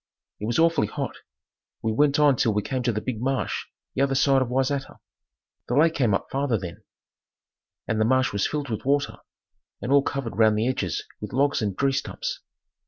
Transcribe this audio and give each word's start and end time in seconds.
It 0.39 0.47
was 0.47 0.57
awfully 0.57 0.87
hot. 0.87 1.17
We 1.83 1.91
went 1.91 2.17
on 2.17 2.35
till 2.35 2.51
we 2.55 2.63
came 2.63 2.81
to 2.81 2.91
the 2.91 3.01
big 3.01 3.21
marsh 3.21 3.67
the 3.93 4.01
other 4.01 4.15
side 4.15 4.41
of 4.41 4.47
Wayzata. 4.47 4.97
The 5.67 5.75
lake 5.75 5.93
came 5.93 6.15
up 6.15 6.27
farther 6.31 6.57
then, 6.57 6.81
and 7.87 8.01
the 8.01 8.05
marsh 8.05 8.33
was 8.33 8.47
filled 8.47 8.69
with 8.71 8.83
water, 8.83 9.17
and 9.79 9.91
all 9.91 10.01
covered 10.01 10.39
round 10.39 10.57
the 10.57 10.67
edges 10.67 11.03
with 11.19 11.33
logs 11.33 11.61
and 11.61 11.77
tree 11.77 11.91
stumps. 11.91 12.39